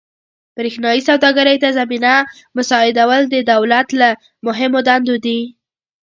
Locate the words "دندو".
4.87-5.15